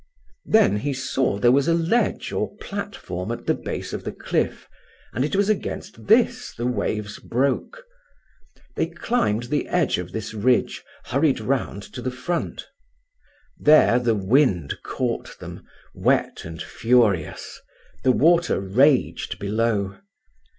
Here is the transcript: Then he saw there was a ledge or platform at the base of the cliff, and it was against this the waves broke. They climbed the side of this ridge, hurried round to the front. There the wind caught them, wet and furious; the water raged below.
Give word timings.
Then 0.47 0.77
he 0.77 0.93
saw 0.93 1.37
there 1.37 1.51
was 1.51 1.67
a 1.67 1.75
ledge 1.75 2.31
or 2.31 2.55
platform 2.57 3.31
at 3.31 3.45
the 3.45 3.53
base 3.53 3.93
of 3.93 4.03
the 4.03 4.11
cliff, 4.11 4.67
and 5.13 5.23
it 5.23 5.35
was 5.35 5.47
against 5.47 6.07
this 6.07 6.55
the 6.55 6.65
waves 6.65 7.19
broke. 7.19 7.83
They 8.75 8.87
climbed 8.87 9.43
the 9.43 9.67
side 9.69 9.99
of 9.99 10.11
this 10.11 10.33
ridge, 10.33 10.83
hurried 11.05 11.39
round 11.39 11.83
to 11.93 12.01
the 12.01 12.09
front. 12.09 12.67
There 13.59 13.99
the 13.99 14.15
wind 14.15 14.79
caught 14.81 15.37
them, 15.37 15.67
wet 15.93 16.45
and 16.45 16.59
furious; 16.63 17.61
the 18.03 18.11
water 18.11 18.59
raged 18.59 19.37
below. 19.37 19.99